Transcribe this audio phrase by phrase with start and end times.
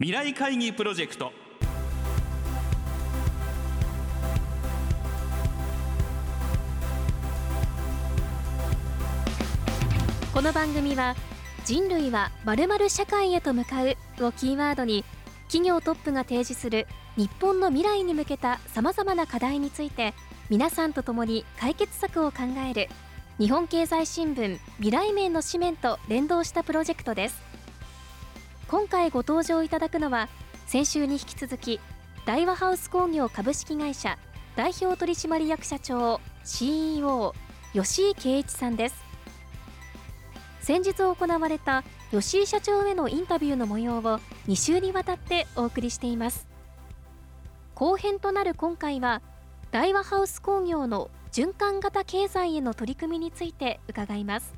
[0.00, 1.32] 未来会議プロジェクト。
[10.32, 11.16] この番組は
[11.64, 13.88] 人類はまるまる社会へと向かう
[14.20, 15.04] をキーワードに
[15.48, 16.86] 企業トップが提示する
[17.16, 20.14] 日本の未来に向けたさまざまな課題について
[20.48, 22.88] 皆さんと共に解決策を考える
[23.38, 27.47] 日本経済新聞未来面の紙面と連動したプロジェクトです。
[28.68, 30.28] 今回ご登場いただくのは
[30.66, 31.80] 先週に引き続き
[32.26, 34.18] 大和ハウス工業株式会社
[34.56, 37.34] 代表取締役社長 CEO
[37.72, 39.02] 吉井圭一さんです。
[40.60, 44.02] 先日行われた吉井社長へのインタビューの模様を
[44.48, 46.46] 2週にわたってお送りしています。
[47.74, 49.22] 後編となる今回は
[49.70, 54.52] 大和ハウス工業の循環型経済への取り組みについて伺います。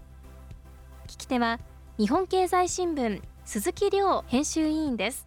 [1.06, 1.60] 聞き手は
[1.96, 5.26] 日本経済新聞鈴木亮編集委員です。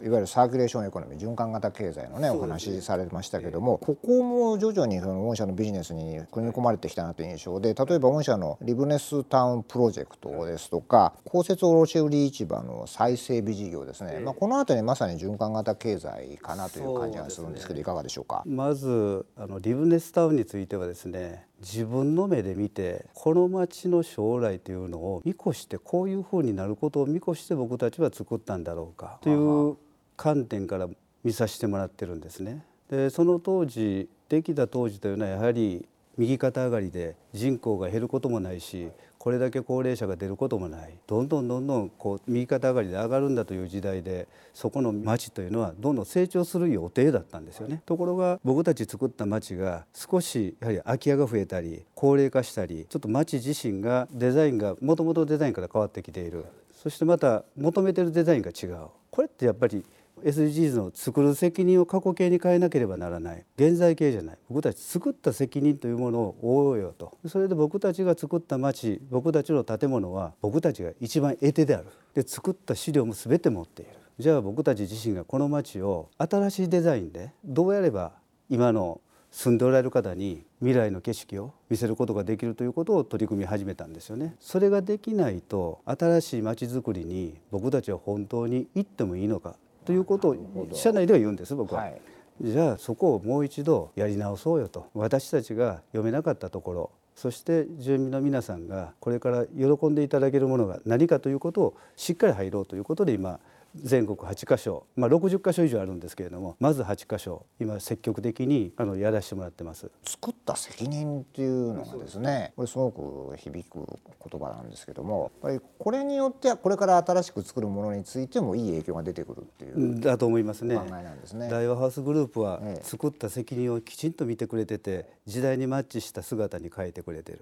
[0.00, 18.44] いわゆるサーキュレーションエコノミー循環型経済のねお話しされましたけどもここも徐々にその御社のビジネスに組み込まれてきたなという印象で例えば御社のリブネスタウンプロジェクトですとか公設卸売市場の再整備事業ですね、まあ、この辺りまさに循環型経済かなという感じがするんですけどいかがでしょうか？
[18.46, 29.76] まずあのリブネスタウンについてはですね自分の目で見てこの町の将来というのを見越してこういうふうになることを見越して僕たちは作ったんだろうかという
[30.16, 30.88] 観点から
[31.24, 32.64] 見させてもらってるんですね。
[32.88, 35.86] でその当時できた当時というのはやはり
[36.18, 38.88] 右肩上がりで人口が減ることもないし
[39.18, 40.94] これだけ高齢者が出ることもない。
[41.06, 47.82] どんどんどんどんこう右肩上がりで上がるんだという時代でそこの町というのはどんどん成長する予定だったんですよね。
[47.84, 56.44] ところが僕たち作った町が少しやはり空き家が増えたり高齢化したりちょっと町自身がデザインがもともとデザインから変わってきている。
[56.72, 58.86] そしてまた求めてるデザインが違う。
[59.10, 59.84] これってやっぱり
[60.24, 63.44] SDGs の作る責任を過去形に変えなければならない。
[63.56, 64.38] 現在形じゃない。
[64.48, 67.16] 僕たち作った責任というものを負おうよと。
[67.26, 71.86] それで僕たちが作った町僕たちの建物は僕たちが一番得手である。
[72.14, 73.92] で作った資料も全て持っている。
[74.18, 78.12] じゃあ僕たち自身がこの町を新しいデザインでどうやれば
[78.48, 84.34] 今の住んでおられる方に未来の景色を見せることができるということを取り組み始めたんですよね。
[84.40, 89.56] それができないと新しい町づくりに僕たちは本当に行ってもいいのか。
[89.88, 92.00] ということを社内では言うんです僕は、はい、
[92.42, 94.90] じゃあそこをもう一度やり直そうよと。
[94.92, 103.40] 私たちが読めなかったところそして住民の皆さんがこれから喜んでいただけるものが何かということをしっかり入ろうということで今
[103.76, 109.90] 全国8カ所、まあ、60カ所以上あるんですけれどもまず8カ所今積極的にあのやらせてもらってます。
[110.04, 113.86] 作った責任っていうのがですねこれすごく響く
[114.30, 120.76] 言葉なんですけどもやっぱりこれによってはこれから新しく作るものについてもいい影響が出てくるっていうだと思いますね。
[120.76, 121.48] 考えなんですね。
[121.48, 127.40] 大和ハウスグループは作った責任をきちんと見てくれてて時代にマッチした姿に変えてくれてる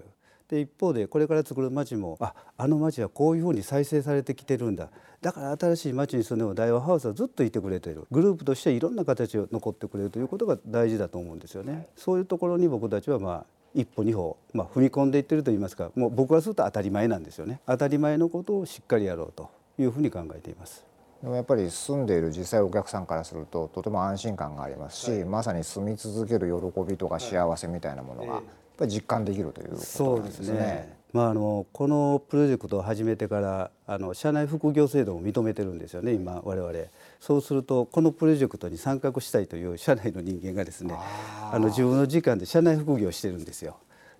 [0.49, 4.89] で一方でこれから作る町もああの町はこういうふうに再生されてきてるんだ。
[5.21, 8.07] だから新しい町に住んでも大和ハウスはずっといてくれてる。
[8.11, 11.87] グループとしていろんな形を残ってくれるということが大事だと思うんですよね。
[11.95, 17.59] そういうところに僕たちはまあ一歩二歩、まあ、踏み込んでいってると言いますかもう僕がすると当たり前なんですよね。
[17.67, 20.85] 当たり前のことをしっかりやろうというふうに考えています。
[21.21, 28.41] でもやっぱり住んでいる実際お客さんからするととても安心感がありますし、はい、まさに住み続ける喜びとか幸せみたいなものが、
[28.77, 30.05] ぱり実感できるということですね。
[30.05, 36.73] そうですねまあ、あのこのプロジェクトを始めてからあの社内副業制度を認めてるんですよね今我々
[37.21, 43.77] そうするとこのプロジェクトに参画したいという社内の人間がですねあの自分の時間で社内副業をしてるんですよ。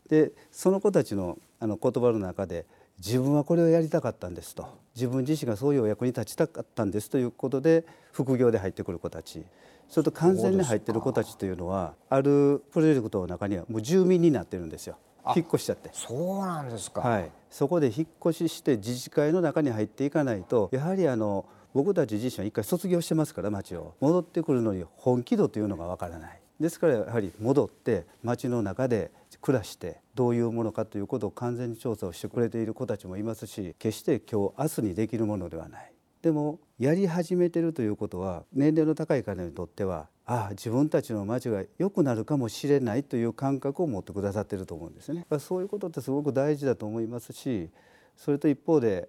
[0.09, 2.65] でその子たちのあの言葉の中で
[2.97, 4.67] 自分はこれをやりたかったんですと。
[4.95, 9.45] 自分自身がそういうお役に立ちたかったんですということで副業で入ってくる子たち。
[9.87, 14.97] それと完全に入ってる子たちというのはあるプロジェクトの中にはもう住民になってるんですよ。
[15.35, 15.89] 引っ越しちゃって。
[15.93, 23.93] そうなんですか、はい、そこで引っ越しして自治会の中に入っていかないとやはりあの僕たち自身は一回卒業してますから町を。
[23.99, 29.11] 戻ってくるのに本気度というのがわからないですからやはり戻って町の中で
[29.41, 45.25] 暮らしてどういうものかということを完全に調査をしてくれている子たちもいますし決して今日明日にできるものではないでもやり始めてるということは年齢の高い方にとってはああ自分たちの町が良くなるかもしれないという感覚を持ってくださってると思うんですね。
[45.39, 47.69] そういうことってすごく大事だと思いますし
[48.17, 49.07] それと一方で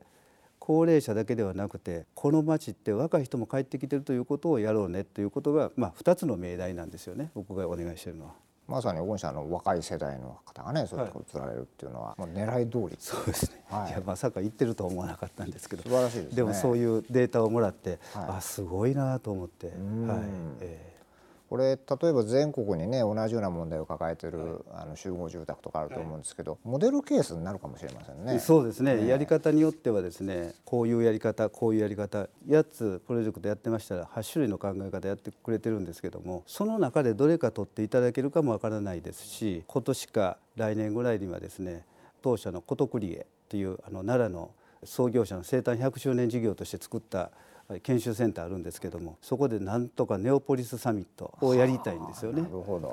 [0.59, 7.31] 高齢者だけではなくてこの町って若い人も帰ってきてるということをやろうねということが、まあ、2つの命題なんですよね。
[7.35, 8.33] 僕がお願いしてるのは。
[8.67, 12.97] まさに御社の若い世代の方がねそういうところ釣られるっていうのは、もう狙い通り。
[12.99, 15.85] そうですね、はい、いやまさか言ってるとは思わなかったんですけど。
[15.85, 19.77] 素晴らしいです、ね、でもそういうデータをもらって、はい、あすごいなと思って、はい。
[20.61, 20.98] えー
[21.49, 28.39] これ例えば全国にね同じような問題を抱えてる、はい、あの集合住宅とかあると思うんですけど、はい、モデルケースになるかもしれませんね。
[28.39, 41.85] そうですね、ね、やり方によってはですねこういうやり方こういうやり方8つプロジェクトやってましたら8種類の考え方やってくれてるんですけどもその中でどれか取っていただけるかもわからないですし今年か来年ぐらいにはですね
[42.21, 44.51] 当社の琴栗家というあの奈良の
[44.85, 47.31] 創業者の生誕100周年事業として作った
[47.83, 52.49] 研修センターあるんですけどもそこでなんとかネオポリスサミットをやりたいんですよね。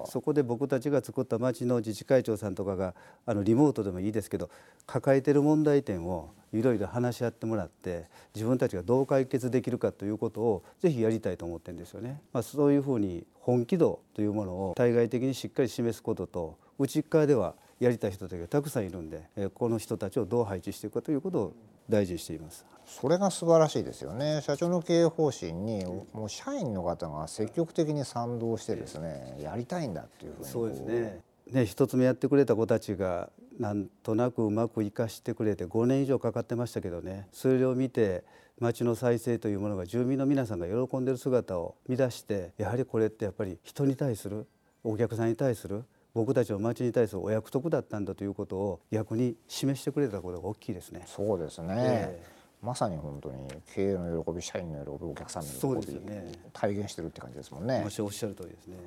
[0.07, 2.93] そこで僕たちが作った町の自治会長さんとかが
[3.25, 4.49] あのリモートでもいいですけど
[4.85, 12.21] 抱えてる問題点をいろいろ話し合ってもらって自分たちがどう解決できるかということをぜひやりたいと思ってるんですよね。
[12.33, 21.53] まあ、そういうふうに本気度というものを対外的にしっかり示すことと内側ではやりたい人たちがたくさんいるんでこの人たちをどう配置していくかということを
[21.89, 22.65] 大事にしています。
[22.85, 24.41] それが素晴らしいですよね。
[24.41, 31.21] 社長の経営方針にもう社員の方が積極的に賛同してですねやりたいんだっていうふうにそうですね。
[31.51, 33.29] ね一つ目やってくれた子たちが
[33.59, 38.23] なんとなくうまく生かしてくれて5年以上かかってましたけどねそれを見て
[38.59, 44.47] 町の再生というものが住民の皆さんが喜んでる姿を見出してやはりこれってやっぱり人に対する
[44.83, 45.83] お客さんに対する
[46.15, 51.03] 僕たちの町に対するお約束だったんだということを逆に示してくれたことが大きいですね。
[51.05, 57.81] そうですね、えー、まさに本当に経営の喜び社員の喜びお客さんの喜び、ね、体現してるって感じですもんね。
[57.83, 58.77] おっしゃる通りですね。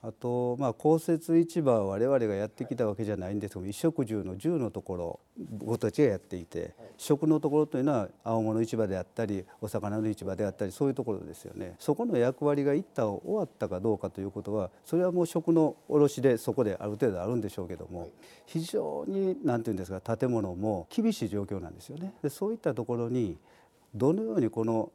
[0.00, 5.20] あと、まあ、公設市場は我々がやってきたわけじゃないんですけど衣食住の住のところ
[5.58, 18.10] 僕たちがやっていて食のところというのは青物市場であったりお魚の市場であったりそういうところですよねそこの役割が一旦終わったかどうかということはそれはもう食の卸でそこである程度あるんでしょうけども
[18.46, 22.14] 非常に何て言うんですか建物も厳しい状況なんですよね。
[22.22, 23.36] でそういったところに
[23.94, 24.92] どのようにこの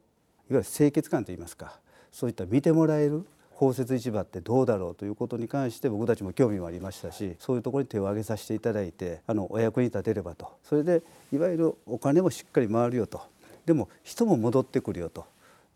[0.50, 1.78] いわゆる清潔感といいますか
[2.10, 10.52] そういった見てもらえる公設市場ってどうだろうということに関して僕たちも興味もありましたしそういうところに手を挙げさせていただいてあのお役に立てればと。
[10.64, 11.02] それで
[11.32, 13.22] いわゆるお金もしっかり回るよと。
[13.66, 15.24] でも人も戻ってくるよと。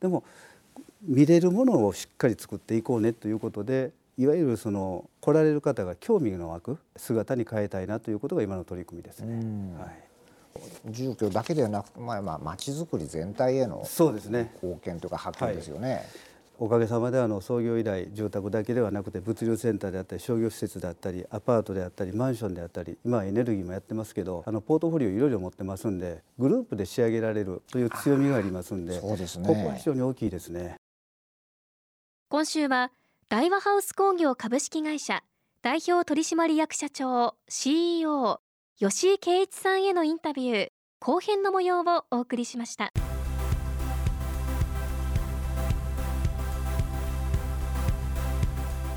[0.01, 0.25] でも
[1.03, 9.37] 見れるものをしっかり作っていこうねということでいわゆるその来られる方が興味の湧く姿に変えたいなということが今の取り組みですね。
[9.79, 13.85] はい、住居だけではなく、まあ、まあ町づくり全体への
[14.55, 16.03] 貢献というか発見ですよね。
[16.61, 30.75] おかげさまであの創業以来住宅だけではなくて物流センターであったり商業施設であったりアパートであったりマンションであったり今はエネルギーもやってますけどあのポートフォリオいろいろ持ってますんでグループで仕上げられるという強みがありますんでそうですねここは非常に大きいですね
[32.29, 32.91] 今週は
[33.29, 35.23] 大和ハウス工業株式会社
[35.63, 38.41] 代表取締役社長 CEO
[38.79, 40.69] 吉井圭一さんへのインタビュー
[41.01, 42.93] 後編の模様をお送りしました。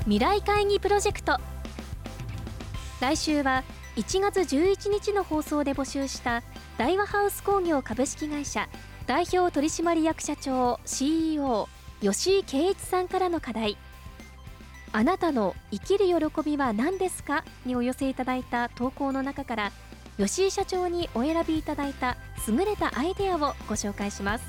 [0.04, 1.38] 未来会議プロジェクト。
[3.00, 3.62] 来週は
[3.94, 6.42] 1月11日の放送で募集した
[6.76, 8.68] 大和ハウス工業株式会社
[9.06, 11.68] 代表取締役社長 CEO
[12.00, 13.76] 吉井圭一さんからの課題。
[14.90, 17.44] あなたの生きる喜びは何ですか？
[17.64, 19.72] にお寄せいただいた投稿の中から
[20.18, 22.16] 吉井社長にお選びいただいた
[22.48, 24.44] 優れたアイデアをご紹介します。